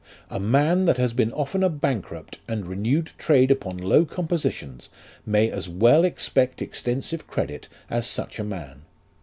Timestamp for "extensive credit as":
6.59-8.07